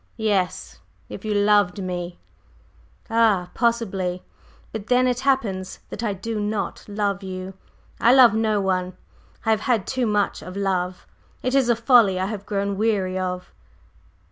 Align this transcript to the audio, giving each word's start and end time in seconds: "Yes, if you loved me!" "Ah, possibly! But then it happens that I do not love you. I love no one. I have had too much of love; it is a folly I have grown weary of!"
"Yes, 0.17 0.79
if 1.09 1.23
you 1.23 1.35
loved 1.35 1.77
me!" 1.79 2.17
"Ah, 3.07 3.51
possibly! 3.53 4.23
But 4.71 4.87
then 4.87 5.05
it 5.05 5.19
happens 5.19 5.77
that 5.91 6.01
I 6.01 6.11
do 6.11 6.39
not 6.39 6.83
love 6.87 7.21
you. 7.21 7.53
I 7.99 8.11
love 8.11 8.33
no 8.33 8.59
one. 8.59 8.97
I 9.45 9.51
have 9.51 9.59
had 9.61 9.85
too 9.85 10.07
much 10.07 10.41
of 10.41 10.57
love; 10.57 11.05
it 11.43 11.53
is 11.53 11.69
a 11.69 11.75
folly 11.75 12.19
I 12.19 12.25
have 12.25 12.47
grown 12.47 12.77
weary 12.77 13.19
of!" 13.19 13.51